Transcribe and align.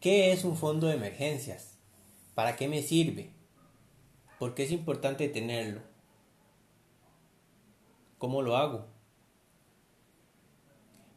¿Qué 0.00 0.32
es 0.32 0.42
un 0.42 0.56
fondo 0.56 0.88
de 0.88 0.94
emergencias? 0.94 1.76
¿Para 2.34 2.56
qué 2.56 2.66
me 2.66 2.82
sirve? 2.82 3.30
¿Por 4.40 4.54
qué 4.54 4.64
es 4.64 4.72
importante 4.72 5.28
tenerlo? 5.28 5.82
¿Cómo 8.18 8.42
lo 8.42 8.56
hago? 8.56 8.86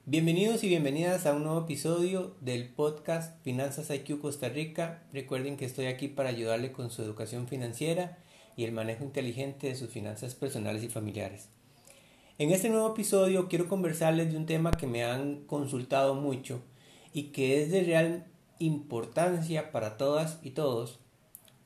Bienvenidos 0.05 0.63
y 0.63 0.67
bienvenidas 0.67 1.25
a 1.25 1.33
un 1.33 1.41
nuevo 1.41 1.61
episodio 1.61 2.35
del 2.39 2.69
podcast 2.69 3.43
Finanzas 3.43 3.89
IQ 3.89 4.21
Costa 4.21 4.47
Rica. 4.47 5.01
Recuerden 5.11 5.57
que 5.57 5.65
estoy 5.65 5.87
aquí 5.87 6.07
para 6.07 6.29
ayudarle 6.29 6.71
con 6.71 6.91
su 6.91 7.01
educación 7.01 7.47
financiera 7.47 8.19
y 8.55 8.65
el 8.65 8.73
manejo 8.73 9.03
inteligente 9.03 9.69
de 9.69 9.75
sus 9.75 9.89
finanzas 9.89 10.35
personales 10.35 10.83
y 10.83 10.89
familiares. 10.89 11.49
En 12.37 12.51
este 12.51 12.69
nuevo 12.69 12.91
episodio 12.91 13.47
quiero 13.47 13.67
conversarles 13.67 14.31
de 14.31 14.37
un 14.37 14.45
tema 14.45 14.69
que 14.69 14.85
me 14.85 15.03
han 15.03 15.45
consultado 15.45 16.13
mucho 16.13 16.61
y 17.15 17.27
que 17.31 17.63
es 17.63 17.71
de 17.71 17.81
real 17.81 18.25
importancia 18.59 19.71
para 19.71 19.95
todas 19.95 20.37
y 20.43 20.49
todos 20.51 20.99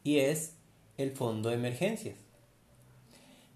y 0.03 0.19
es 0.19 0.53
el 0.95 1.11
fondo 1.11 1.49
de 1.49 1.55
emergencias. 1.55 2.19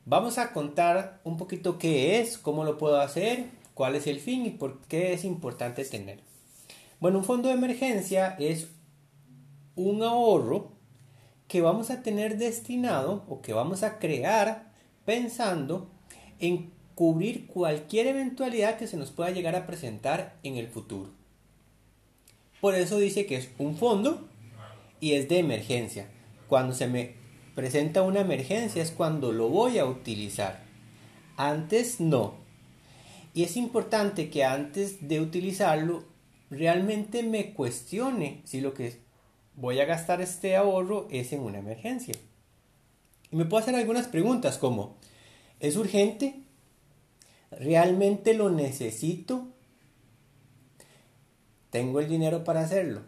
Vamos 0.04 0.40
a 0.40 0.54
contar 0.54 1.22
un 1.24 1.38
poquito 1.38 1.78
qué 1.78 2.20
es, 2.20 2.40
cómo 2.40 2.64
lo 2.64 2.80
puedo 2.80 3.00
hacer, 3.00 3.46
cuál 3.76 3.96
es 3.96 4.08
el 4.08 4.20
fin 4.20 4.44
y 4.48 4.50
por 4.50 4.82
qué 4.88 5.14
es 5.14 5.24
importante 5.24 5.86
tener. 5.86 6.20
Bueno, 7.00 7.20
un 7.20 7.26
fondo 7.26 7.50
de 7.50 7.54
emergencia 7.54 8.36
es 8.40 8.70
un 9.76 10.02
ahorro 10.02 10.72
que 11.48 11.62
vamos 11.62 11.92
a 11.92 12.02
tener 12.02 12.40
destinado 12.40 13.24
o 13.30 13.44
que 13.44 13.54
vamos 13.54 13.84
a 13.84 14.00
crear 14.00 14.74
pensando 15.06 15.92
en 16.40 16.74
cubrir 16.96 17.46
cualquier 17.46 18.08
eventualidad 18.08 18.80
que 18.80 18.88
se 18.88 18.98
nos 18.98 19.12
pueda 19.12 19.30
llegar 19.30 19.56
a 19.56 19.68
presentar 19.68 20.40
en 20.42 20.58
el 20.58 20.68
futuro. 20.70 21.23
Por 22.64 22.76
eso 22.76 22.98
dice 22.98 23.26
que 23.26 23.36
es 23.36 23.50
un 23.58 23.76
fondo 23.76 24.26
y 25.02 25.16
es 25.16 25.28
de 25.28 25.40
emergencia. 25.40 26.08
Cuando 26.48 26.74
se 26.74 26.88
me 26.88 27.16
presenta 27.56 28.04
una 28.04 28.22
emergencia 28.22 28.82
es 28.82 28.92
cuando 28.92 29.34
lo 29.34 29.50
voy 29.50 29.80
a 29.80 29.86
utilizar. 29.86 30.64
Antes 31.36 32.00
no. 32.00 32.36
Y 33.34 33.44
es 33.44 33.58
importante 33.58 34.30
que 34.30 34.46
antes 34.46 35.10
de 35.10 35.20
utilizarlo 35.20 36.06
realmente 36.50 37.22
me 37.22 37.52
cuestione 37.52 38.40
si 38.46 38.62
lo 38.62 38.74
que 38.74 38.98
voy 39.58 39.82
a 39.82 39.86
gastar 39.86 40.22
este 40.22 40.56
ahorro 40.56 41.10
es 41.12 41.34
en 41.34 41.42
una 41.42 41.60
emergencia. 41.60 42.16
Y 43.30 43.36
me 43.36 43.44
puedo 43.44 43.62
hacer 43.62 43.76
algunas 43.76 44.08
preguntas 44.08 44.58
como, 44.58 44.96
¿es 45.60 45.76
urgente? 45.76 46.36
¿Realmente 47.52 48.34
lo 48.34 48.50
necesito? 48.50 49.53
¿Tengo 51.74 52.00
el 52.00 52.08
dinero 52.08 52.44
para 52.44 52.62
hacerlo? 52.62 53.02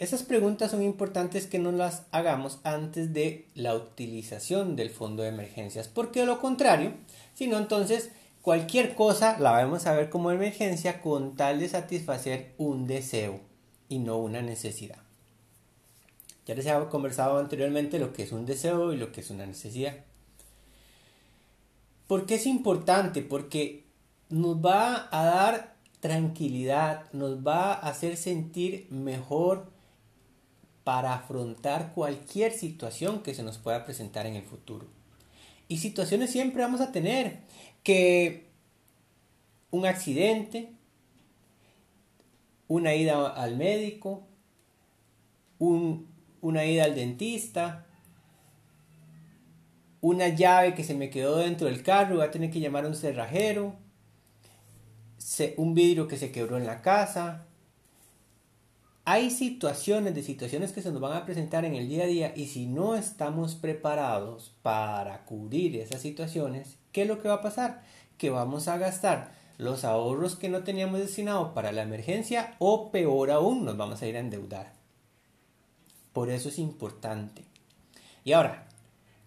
Esas 0.00 0.24
preguntas 0.24 0.72
son 0.72 0.82
importantes 0.82 1.46
que 1.46 1.60
nos 1.60 1.74
las 1.74 2.02
hagamos 2.10 2.58
antes 2.64 3.14
de 3.14 3.46
la 3.54 3.76
utilización 3.76 4.74
del 4.74 4.90
fondo 4.90 5.22
de 5.22 5.28
emergencias, 5.28 5.86
porque 5.86 6.20
de 6.20 6.26
lo 6.26 6.40
contrario, 6.40 6.94
si 7.34 7.46
no, 7.46 7.56
entonces 7.58 8.10
cualquier 8.42 8.96
cosa 8.96 9.38
la 9.38 9.52
vamos 9.52 9.86
a 9.86 9.94
ver 9.94 10.10
como 10.10 10.32
emergencia 10.32 11.00
con 11.00 11.36
tal 11.36 11.60
de 11.60 11.68
satisfacer 11.68 12.52
un 12.58 12.88
deseo 12.88 13.38
y 13.88 14.00
no 14.00 14.18
una 14.18 14.42
necesidad. 14.42 14.98
Ya 16.46 16.56
les 16.56 16.66
he 16.66 16.72
conversado 16.90 17.38
anteriormente 17.38 18.00
lo 18.00 18.12
que 18.12 18.24
es 18.24 18.32
un 18.32 18.44
deseo 18.44 18.92
y 18.92 18.96
lo 18.96 19.12
que 19.12 19.20
es 19.20 19.30
una 19.30 19.46
necesidad. 19.46 19.94
¿Por 22.08 22.26
qué 22.26 22.34
es 22.34 22.46
importante? 22.46 23.22
Porque 23.22 23.84
nos 24.30 24.56
va 24.56 25.08
a 25.12 25.24
dar 25.24 25.75
tranquilidad, 26.06 27.12
nos 27.12 27.44
va 27.44 27.72
a 27.72 27.88
hacer 27.88 28.16
sentir 28.16 28.86
mejor 28.90 29.72
para 30.84 31.14
afrontar 31.14 31.92
cualquier 31.94 32.52
situación 32.52 33.24
que 33.24 33.34
se 33.34 33.42
nos 33.42 33.58
pueda 33.58 33.84
presentar 33.84 34.24
en 34.24 34.36
el 34.36 34.44
futuro. 34.44 34.86
Y 35.66 35.78
situaciones 35.78 36.30
siempre 36.30 36.62
vamos 36.62 36.80
a 36.80 36.92
tener, 36.92 37.40
que 37.82 38.46
un 39.72 39.84
accidente, 39.84 40.70
una 42.68 42.94
ida 42.94 43.26
al 43.26 43.56
médico, 43.56 44.28
una 45.58 46.64
ida 46.66 46.84
al 46.84 46.94
dentista, 46.94 47.84
una 50.00 50.28
llave 50.28 50.74
que 50.74 50.84
se 50.84 50.94
me 50.94 51.10
quedó 51.10 51.38
dentro 51.38 51.66
del 51.66 51.82
carro, 51.82 52.16
voy 52.16 52.26
a 52.26 52.30
tener 52.30 52.52
que 52.52 52.60
llamar 52.60 52.84
a 52.84 52.88
un 52.88 52.94
cerrajero, 52.94 53.74
un 55.56 55.74
vidrio 55.74 56.08
que 56.08 56.16
se 56.16 56.30
quebró 56.30 56.56
en 56.56 56.66
la 56.66 56.82
casa. 56.82 57.46
Hay 59.04 59.30
situaciones 59.30 60.14
de 60.14 60.22
situaciones 60.22 60.72
que 60.72 60.82
se 60.82 60.90
nos 60.90 61.00
van 61.00 61.16
a 61.16 61.24
presentar 61.24 61.64
en 61.64 61.74
el 61.74 61.88
día 61.88 62.04
a 62.04 62.08
día 62.08 62.32
y 62.36 62.46
si 62.46 62.66
no 62.66 62.96
estamos 62.96 63.54
preparados 63.54 64.52
para 64.62 65.24
cubrir 65.24 65.76
esas 65.76 66.02
situaciones, 66.02 66.76
¿qué 66.92 67.02
es 67.02 67.08
lo 67.08 67.20
que 67.20 67.28
va 67.28 67.34
a 67.34 67.42
pasar? 67.42 67.82
Que 68.18 68.30
vamos 68.30 68.68
a 68.68 68.78
gastar 68.78 69.32
los 69.58 69.84
ahorros 69.84 70.36
que 70.36 70.48
no 70.48 70.64
teníamos 70.64 71.00
destinado 71.00 71.54
para 71.54 71.72
la 71.72 71.82
emergencia 71.82 72.54
o 72.58 72.90
peor 72.90 73.30
aún 73.30 73.64
nos 73.64 73.76
vamos 73.76 74.02
a 74.02 74.06
ir 74.06 74.16
a 74.16 74.20
endeudar. 74.20 74.72
Por 76.12 76.30
eso 76.30 76.48
es 76.48 76.58
importante. 76.58 77.44
Y 78.24 78.32
ahora, 78.32 78.66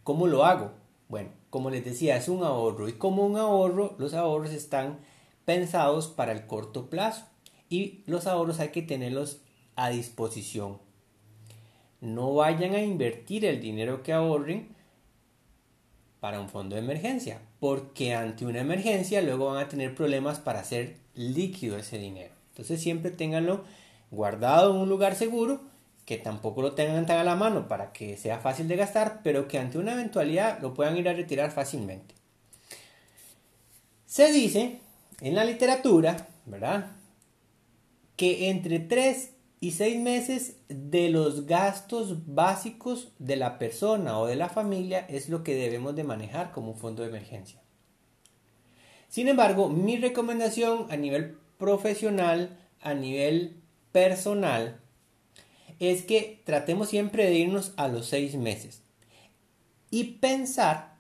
¿cómo 0.04 0.28
lo 0.28 0.46
hago? 0.46 0.72
Bueno, 1.08 1.30
como 1.50 1.70
les 1.70 1.86
decía, 1.86 2.18
es 2.18 2.28
un 2.30 2.44
ahorro 2.44 2.88
y 2.90 2.94
como 2.94 3.26
un 3.26 3.38
ahorro, 3.38 3.96
los 3.98 4.14
ahorros 4.14 4.52
están 4.52 5.00
pensados 5.50 6.10
para 6.10 6.32
el 6.32 6.46
corto 6.46 6.92
plazo 6.92 7.26
y 7.70 8.04
los 8.06 8.28
ahorros 8.28 8.60
hay 8.60 8.70
que 8.70 8.84
tenerlos 8.84 9.40
a 9.76 9.90
disposición. 9.90 10.78
No 12.02 12.36
vayan 12.36 12.76
a 12.76 12.84
invertir 12.84 13.46
el 13.46 13.60
dinero 13.60 14.04
que 14.04 14.14
ahorren 14.14 14.68
para 16.20 16.40
un 16.40 16.50
fondo 16.50 16.76
de 16.76 16.84
emergencia, 16.84 17.42
porque 17.60 18.14
ante 18.14 18.46
una 18.46 18.60
emergencia 18.60 19.24
luego 19.24 19.48
van 19.48 19.66
a 19.66 19.70
tener 19.70 19.96
problemas 19.96 20.38
para 20.38 20.60
hacer 20.60 20.98
líquido 21.16 21.80
ese 21.80 21.98
dinero. 21.98 22.36
Entonces 22.52 22.80
siempre 22.80 23.10
ténganlo 23.10 23.64
guardado 24.12 24.76
en 24.76 24.82
un 24.82 24.88
lugar 24.88 25.16
seguro, 25.16 25.62
que 26.06 26.20
tampoco 26.20 26.62
lo 26.62 26.74
tengan 26.74 27.08
tan 27.08 27.18
a 27.18 27.24
la 27.24 27.36
mano 27.36 27.68
para 27.68 27.92
que 27.92 28.18
sea 28.18 28.38
fácil 28.38 28.68
de 28.68 28.76
gastar, 28.76 29.22
pero 29.24 29.48
que 29.48 29.58
ante 29.58 29.80
una 29.80 29.94
eventualidad 29.94 30.60
lo 30.62 30.76
puedan 30.76 30.96
ir 30.96 31.10
a 31.10 31.14
retirar 31.14 31.50
fácilmente. 31.50 32.14
Se 34.06 34.32
dice 34.32 34.82
en 35.22 35.36
la 35.36 35.44
literatura, 35.44 36.28
¿verdad? 36.46 36.92
Que 38.16 38.50
entre 38.50 38.80
3 38.80 39.32
y 39.62 39.72
6 39.72 40.00
meses 40.00 40.56
de 40.70 41.10
los 41.10 41.46
gastos 41.46 42.34
básicos 42.34 43.12
de 43.20 43.36
la 43.36 43.60
persona 43.60 44.18
o 44.20 44.26
de 44.26 44.36
la 44.36 44.50
familia 44.50 45.00
es 45.10 45.30
lo 45.30 45.44
que 45.44 45.56
debemos 45.56 45.96
de 45.96 46.04
manejar 46.04 46.52
como 46.52 46.72
un 46.72 46.78
fondo 46.78 47.04
de 47.04 47.10
emergencia. 47.10 47.62
Sin 49.10 49.28
embargo, 49.28 49.70
mi 49.70 49.98
recomendación 49.98 50.88
a 50.90 50.96
nivel 50.96 51.38
profesional, 51.58 52.58
a 52.80 52.94
nivel 52.94 53.62
personal, 53.92 54.80
es 55.80 56.04
que 56.04 56.42
tratemos 56.46 56.90
siempre 56.90 57.26
de 57.26 57.36
irnos 57.36 57.74
a 57.76 57.88
los 57.88 58.06
6 58.08 58.36
meses 58.36 58.82
y 59.90 60.04
pensar 60.20 60.99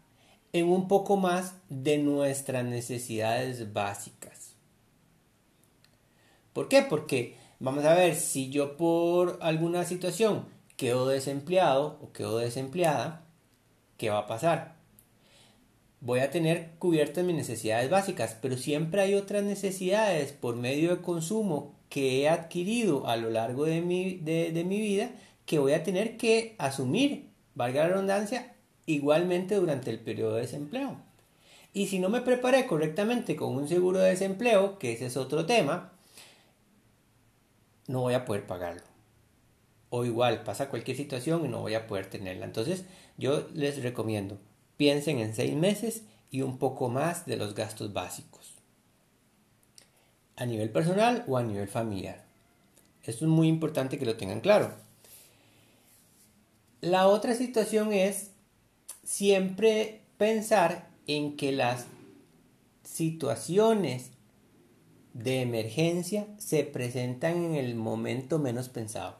en 0.53 0.67
un 0.67 0.87
poco 0.87 1.17
más 1.17 1.53
de 1.69 1.97
nuestras 1.97 2.65
necesidades 2.65 3.73
básicas. 3.73 4.55
¿Por 6.53 6.67
qué? 6.67 6.81
Porque 6.81 7.35
vamos 7.59 7.85
a 7.85 7.93
ver 7.93 8.15
si 8.15 8.49
yo 8.49 8.77
por 8.77 9.37
alguna 9.41 9.85
situación 9.85 10.45
quedo 10.75 11.07
desempleado 11.07 11.99
o 12.01 12.11
quedo 12.11 12.39
desempleada, 12.39 13.25
¿qué 13.97 14.09
va 14.09 14.19
a 14.19 14.27
pasar? 14.27 14.75
Voy 16.01 16.19
a 16.21 16.31
tener 16.31 16.71
cubiertas 16.79 17.25
mis 17.25 17.35
necesidades 17.35 17.89
básicas, 17.89 18.37
pero 18.41 18.57
siempre 18.57 19.01
hay 19.01 19.15
otras 19.15 19.43
necesidades 19.43 20.31
por 20.31 20.55
medio 20.55 20.95
de 20.95 21.01
consumo 21.01 21.75
que 21.89 22.21
he 22.21 22.29
adquirido 22.29 23.07
a 23.07 23.17
lo 23.17 23.29
largo 23.29 23.65
de 23.65 23.81
mi, 23.81 24.15
de 24.15 24.63
mi 24.65 24.79
vida 24.79 25.11
que 25.45 25.59
voy 25.59 25.73
a 25.73 25.83
tener 25.83 26.15
que 26.15 26.55
asumir, 26.59 27.29
valga 27.55 27.81
la 27.83 27.89
redundancia, 27.89 28.53
igualmente 28.93 29.55
durante 29.55 29.91
el 29.91 29.99
periodo 29.99 30.35
de 30.35 30.41
desempleo. 30.41 30.97
Y 31.73 31.87
si 31.87 31.99
no 31.99 32.09
me 32.09 32.21
preparé 32.21 32.65
correctamente 32.65 33.35
con 33.35 33.55
un 33.55 33.67
seguro 33.67 33.99
de 33.99 34.09
desempleo, 34.09 34.79
que 34.79 34.93
ese 34.93 35.05
es 35.05 35.17
otro 35.17 35.45
tema, 35.45 35.91
no 37.87 38.01
voy 38.01 38.15
a 38.15 38.25
poder 38.25 38.47
pagarlo. 38.47 38.81
O 39.91 40.05
igual, 40.05 40.43
pasa 40.43 40.69
cualquier 40.69 40.97
situación 40.97 41.45
y 41.45 41.49
no 41.49 41.61
voy 41.61 41.75
a 41.75 41.85
poder 41.85 42.07
tenerla. 42.07 42.45
Entonces, 42.45 42.85
yo 43.17 43.47
les 43.53 43.81
recomiendo, 43.83 44.39
piensen 44.77 45.19
en 45.19 45.35
seis 45.35 45.55
meses 45.55 46.03
y 46.31 46.41
un 46.41 46.57
poco 46.57 46.89
más 46.89 47.27
de 47.27 47.37
los 47.37 47.53
gastos 47.53 47.93
básicos. 47.93 48.55
A 50.35 50.45
nivel 50.45 50.71
personal 50.71 51.23
o 51.27 51.37
a 51.37 51.43
nivel 51.43 51.67
familiar. 51.67 52.25
Esto 53.03 53.25
es 53.25 53.31
muy 53.31 53.47
importante 53.47 53.99
que 53.99 54.05
lo 54.05 54.17
tengan 54.17 54.41
claro. 54.41 54.73
La 56.81 57.07
otra 57.07 57.35
situación 57.35 57.93
es 57.93 58.31
siempre 59.09 60.01
pensar 60.17 60.87
en 61.07 61.35
que 61.35 61.51
las 61.51 61.87
situaciones 62.83 64.11
de 65.15 65.41
emergencia 65.41 66.27
se 66.37 66.63
presentan 66.63 67.43
en 67.43 67.55
el 67.55 67.73
momento 67.73 68.37
menos 68.37 68.69
pensado. 68.69 69.17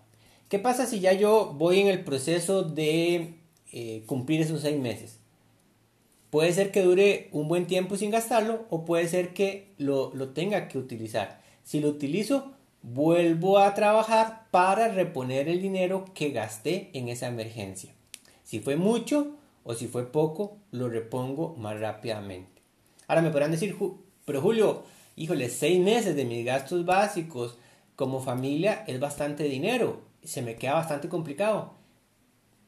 ¿Qué 0.47 0.59
pasa 0.59 0.85
si 0.85 0.99
ya 0.99 1.13
yo 1.13 1.55
voy 1.57 1.79
en 1.79 1.87
el 1.87 2.03
proceso 2.03 2.61
de 2.61 3.33
eh, 3.71 4.03
cumplir 4.05 4.41
esos 4.41 4.61
seis 4.61 4.79
meses? 4.79 5.17
Puede 6.29 6.53
ser 6.53 6.71
que 6.71 6.83
dure 6.83 7.27
un 7.31 7.47
buen 7.47 7.65
tiempo 7.65 7.97
sin 7.97 8.11
gastarlo 8.11 8.67
o 8.69 8.85
puede 8.85 9.07
ser 9.07 9.33
que 9.33 9.73
lo, 9.79 10.13
lo 10.13 10.29
tenga 10.29 10.67
que 10.67 10.77
utilizar. 10.77 11.41
Si 11.63 11.79
lo 11.79 11.89
utilizo, 11.89 12.51
vuelvo 12.83 13.57
a 13.57 13.73
trabajar 13.73 14.45
para 14.51 14.89
reponer 14.89 15.49
el 15.49 15.63
dinero 15.63 16.05
que 16.13 16.29
gasté 16.29 16.91
en 16.93 17.09
esa 17.09 17.25
emergencia. 17.25 17.91
Si 18.43 18.59
fue 18.59 18.75
mucho 18.75 19.39
o 19.69 19.75
si 19.75 19.87
fue 19.87 20.11
poco, 20.11 20.57
lo 20.71 20.89
repongo 20.89 21.55
más 21.55 21.79
rápidamente. 21.79 22.63
Ahora 23.07 23.21
me 23.21 23.29
podrán 23.29 23.51
decir, 23.51 23.77
pero 24.25 24.41
Julio, 24.41 24.81
híjole, 25.15 25.47
seis 25.47 25.79
meses 25.79 26.15
de 26.15 26.25
mis 26.25 26.43
gastos 26.43 26.85
básicos 26.85 27.55
como 27.95 28.19
familia 28.19 28.83
es 28.87 28.99
bastante 28.99 29.43
dinero. 29.43 30.01
Se 30.23 30.41
me 30.41 30.55
queda 30.55 30.73
bastante 30.73 31.07
complicado. 31.07 31.75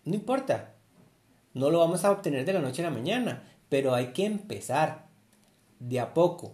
No 0.06 0.13
importa. 0.13 0.75
No 1.56 1.71
lo 1.71 1.80
vamos 1.80 2.06
a 2.06 2.12
obtener 2.12 2.45
de 2.45 2.53
la 2.53 2.62
noche 2.62 2.83
a 2.83 2.92
la 2.92 2.95
mañana, 2.95 3.51
pero 3.68 3.95
hay 3.95 4.13
que 4.13 4.25
empezar 4.25 5.07
de 5.80 6.00
a 6.00 6.13
poco. 6.13 6.54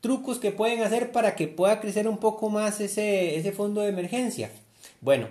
Trucos 0.00 0.40
que 0.40 0.50
pueden 0.50 0.82
hacer 0.82 1.12
para 1.12 1.36
que 1.36 1.46
pueda 1.46 1.80
crecer 1.80 2.08
un 2.08 2.18
poco 2.18 2.50
más 2.50 2.80
ese, 2.80 3.36
ese 3.36 3.52
fondo 3.52 3.80
de 3.80 3.90
emergencia. 3.90 4.50
Bueno, 5.00 5.28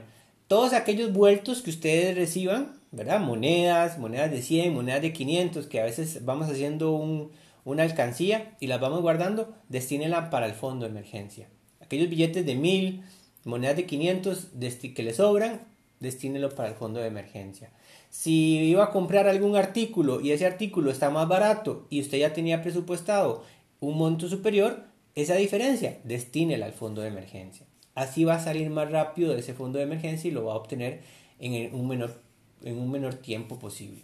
todos 0.48 0.72
aquellos 0.72 1.12
vueltos 1.12 1.62
que 1.62 1.72
ustedes 1.72 2.16
reciban, 2.16 2.77
¿verdad? 2.92 3.20
Monedas, 3.20 3.98
monedas 3.98 4.32
de 4.32 4.42
100, 4.42 4.74
monedas 4.74 5.02
de 5.02 5.14
500, 5.14 5.68
que 5.68 5.82
a 5.82 5.86
veces 5.86 6.26
vamos 6.26 6.50
haciendo 6.50 6.92
un, 6.92 7.32
una 7.66 7.84
alcancía 7.84 8.56
y 8.60 8.68
las 8.68 8.80
vamos 8.80 9.02
guardando, 9.02 9.54
destínela 9.70 10.30
para 10.30 10.46
el 10.46 10.54
fondo 10.54 10.86
de 10.86 10.92
emergencia. 10.92 11.50
Aquellos 11.82 12.10
billetes 12.10 12.46
de 12.46 12.56
1000, 12.56 13.04
monedas 13.44 13.78
de 13.78 13.86
500 13.86 14.48
que 14.96 15.04
le 15.04 15.14
sobran, 15.14 15.62
destínelo 16.00 16.50
para 16.50 16.70
el 16.70 16.76
fondo 16.76 17.00
de 17.00 17.08
emergencia. 17.08 17.72
Si 18.10 18.58
iba 18.60 18.86
a 18.86 18.92
comprar 18.92 19.28
algún 19.28 19.56
artículo 19.56 20.22
y 20.22 20.32
ese 20.32 20.46
artículo 20.46 20.92
está 20.92 21.10
más 21.10 21.28
barato 21.28 21.88
y 21.90 22.02
usted 22.02 22.20
ya 22.20 22.34
tenía 22.34 22.62
presupuestado 22.62 23.44
un 23.80 23.98
monto 23.98 24.30
superior, 24.30 24.86
esa 25.16 25.36
diferencia 25.36 26.00
destínela 26.04 26.66
al 26.68 26.74
fondo 26.74 27.02
de 27.02 27.10
emergencia. 27.10 27.66
Así 27.96 28.24
va 28.24 28.36
a 28.36 28.40
salir 28.40 28.70
más 28.70 28.92
rápido 28.92 29.34
de 29.34 29.40
ese 29.40 29.54
fondo 29.54 29.80
de 29.80 29.86
emergencia 29.86 30.30
y 30.30 30.32
lo 30.32 30.46
va 30.46 30.54
a 30.54 30.58
obtener 30.58 31.02
en 31.40 31.74
un 31.74 31.88
menor, 31.88 32.22
en 32.64 32.78
un 32.78 32.92
menor 32.92 33.16
tiempo 33.16 33.60
posible. 33.60 34.02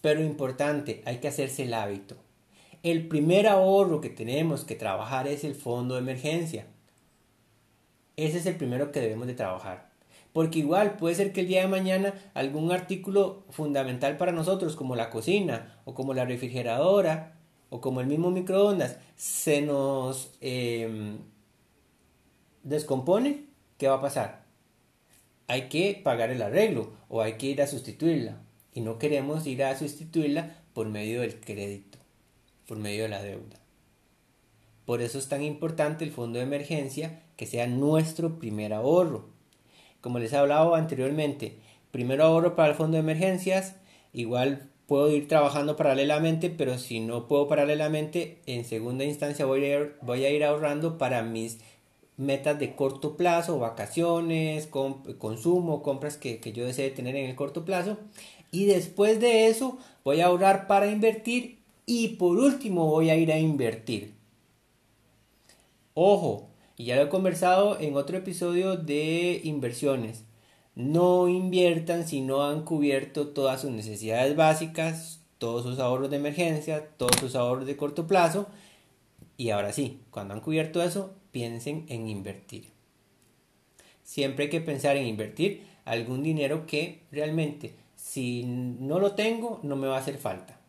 Pero 0.00 0.22
importante, 0.22 1.02
hay 1.06 1.18
que 1.18 1.28
hacerse 1.28 1.62
el 1.62 1.74
hábito. 1.74 2.16
El 2.82 3.08
primer 3.08 3.46
ahorro 3.46 4.02
que 4.02 4.10
tenemos 4.10 4.64
que 4.64 4.74
trabajar 4.74 5.26
es 5.26 5.44
el 5.44 5.54
fondo 5.54 5.94
de 5.94 6.02
emergencia. 6.02 6.66
Ese 8.16 8.38
es 8.38 8.46
el 8.46 8.56
primero 8.56 8.92
que 8.92 9.00
debemos 9.00 9.26
de 9.26 9.34
trabajar. 9.34 9.90
Porque 10.34 10.58
igual 10.58 10.96
puede 10.96 11.14
ser 11.14 11.32
que 11.32 11.40
el 11.40 11.48
día 11.48 11.62
de 11.62 11.68
mañana 11.68 12.12
algún 12.34 12.70
artículo 12.72 13.44
fundamental 13.50 14.18
para 14.18 14.32
nosotros, 14.32 14.76
como 14.76 14.96
la 14.96 15.08
cocina 15.08 15.80
o 15.86 15.94
como 15.94 16.12
la 16.12 16.24
refrigeradora 16.24 17.38
o 17.70 17.80
como 17.80 18.00
el 18.00 18.06
mismo 18.06 18.30
microondas, 18.30 18.98
se 19.16 19.62
nos 19.62 20.32
em, 20.40 21.18
descompone. 22.62 23.46
¿Qué 23.78 23.88
va 23.88 23.94
a 23.94 24.00
pasar? 24.00 24.43
Hay 25.46 25.68
que 25.68 26.00
pagar 26.02 26.30
el 26.30 26.42
arreglo 26.42 26.92
o 27.08 27.22
hay 27.22 27.34
que 27.34 27.46
ir 27.46 27.62
a 27.62 27.66
sustituirla. 27.66 28.40
Y 28.72 28.80
no 28.80 28.98
queremos 28.98 29.46
ir 29.46 29.64
a 29.64 29.78
sustituirla 29.78 30.56
por 30.72 30.88
medio 30.88 31.20
del 31.20 31.38
crédito 31.40 31.98
por 32.66 32.78
medio 32.78 33.04
de 33.04 33.08
la 33.08 33.22
deuda. 33.22 33.58
Por 34.84 35.00
eso 35.00 35.18
es 35.18 35.28
tan 35.28 35.42
importante 35.42 36.04
el 36.04 36.12
fondo 36.12 36.38
de 36.38 36.44
emergencia 36.44 37.22
que 37.36 37.46
sea 37.46 37.66
nuestro 37.66 38.38
primer 38.38 38.72
ahorro. 38.72 39.26
Como 40.00 40.18
les 40.18 40.32
he 40.32 40.36
hablado 40.36 40.74
anteriormente, 40.74 41.58
primero 41.90 42.24
ahorro 42.24 42.54
para 42.54 42.70
el 42.70 42.74
fondo 42.74 42.96
de 42.96 43.00
emergencias, 43.00 43.76
igual 44.12 44.68
puedo 44.86 45.10
ir 45.10 45.26
trabajando 45.26 45.76
paralelamente, 45.76 46.50
pero 46.50 46.78
si 46.78 47.00
no 47.00 47.26
puedo 47.26 47.48
paralelamente, 47.48 48.42
en 48.46 48.64
segunda 48.64 49.04
instancia 49.04 49.46
voy 49.46 49.64
a 49.64 49.78
ir, 49.78 49.96
voy 50.02 50.24
a 50.24 50.30
ir 50.30 50.44
ahorrando 50.44 50.98
para 50.98 51.22
mis 51.22 51.60
metas 52.16 52.58
de 52.58 52.74
corto 52.74 53.16
plazo, 53.16 53.58
vacaciones, 53.58 54.68
consumo, 54.68 55.82
compras 55.82 56.16
que, 56.16 56.40
que 56.40 56.52
yo 56.52 56.64
desee 56.64 56.90
tener 56.90 57.16
en 57.16 57.28
el 57.28 57.36
corto 57.36 57.64
plazo. 57.64 57.98
Y 58.50 58.66
después 58.66 59.20
de 59.20 59.48
eso 59.48 59.78
voy 60.04 60.20
a 60.20 60.26
ahorrar 60.26 60.66
para 60.66 60.90
invertir 60.90 61.58
y 61.86 62.08
por 62.10 62.38
último 62.38 62.86
voy 62.86 63.10
a 63.10 63.16
ir 63.16 63.32
a 63.32 63.38
invertir. 63.38 64.14
Ojo, 65.94 66.48
y 66.76 66.86
ya 66.86 66.96
lo 66.96 67.02
he 67.02 67.08
conversado 67.08 67.78
en 67.78 67.96
otro 67.96 68.16
episodio 68.16 68.76
de 68.76 69.40
inversiones. 69.44 70.24
No 70.74 71.28
inviertan 71.28 72.06
si 72.06 72.20
no 72.20 72.44
han 72.44 72.64
cubierto 72.64 73.28
todas 73.28 73.60
sus 73.60 73.70
necesidades 73.70 74.34
básicas, 74.34 75.20
todos 75.38 75.62
sus 75.62 75.78
ahorros 75.78 76.10
de 76.10 76.16
emergencia, 76.16 76.88
todos 76.96 77.16
sus 77.20 77.36
ahorros 77.36 77.66
de 77.66 77.76
corto 77.76 78.08
plazo. 78.08 78.46
Y 79.36 79.50
ahora 79.50 79.72
sí, 79.72 80.00
cuando 80.10 80.34
han 80.34 80.40
cubierto 80.40 80.82
eso, 80.82 81.14
piensen 81.32 81.86
en 81.88 82.08
invertir. 82.08 82.68
Siempre 84.02 84.44
hay 84.44 84.50
que 84.50 84.60
pensar 84.60 84.96
en 84.96 85.06
invertir 85.06 85.66
algún 85.84 86.22
dinero 86.22 86.66
que 86.66 87.02
realmente, 87.10 87.74
si 87.96 88.44
no 88.44 88.98
lo 88.98 89.12
tengo, 89.12 89.60
no 89.62 89.76
me 89.76 89.86
va 89.86 89.96
a 89.96 90.00
hacer 90.00 90.18
falta. 90.18 90.60